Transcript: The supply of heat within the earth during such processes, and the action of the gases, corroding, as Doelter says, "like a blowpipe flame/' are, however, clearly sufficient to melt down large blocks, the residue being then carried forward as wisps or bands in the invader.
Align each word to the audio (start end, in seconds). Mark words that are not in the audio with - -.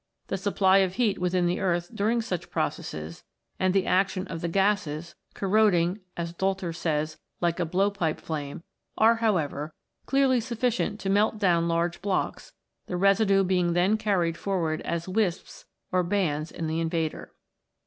The 0.29 0.37
supply 0.39 0.79
of 0.79 0.95
heat 0.95 1.19
within 1.19 1.45
the 1.45 1.59
earth 1.59 1.91
during 1.93 2.23
such 2.23 2.49
processes, 2.49 3.23
and 3.59 3.71
the 3.71 3.85
action 3.85 4.25
of 4.29 4.41
the 4.41 4.47
gases, 4.47 5.13
corroding, 5.35 5.99
as 6.17 6.33
Doelter 6.33 6.73
says, 6.73 7.19
"like 7.39 7.59
a 7.59 7.65
blowpipe 7.67 8.19
flame/' 8.19 8.63
are, 8.97 9.17
however, 9.17 9.75
clearly 10.07 10.39
sufficient 10.39 10.99
to 11.01 11.11
melt 11.11 11.37
down 11.37 11.67
large 11.67 12.01
blocks, 12.01 12.51
the 12.87 12.97
residue 12.97 13.43
being 13.43 13.73
then 13.73 13.95
carried 13.95 14.37
forward 14.37 14.81
as 14.81 15.07
wisps 15.07 15.65
or 15.91 16.01
bands 16.01 16.51
in 16.51 16.65
the 16.65 16.79
invader. 16.79 17.33